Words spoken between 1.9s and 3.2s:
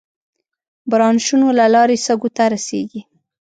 سږو ته رسېږي.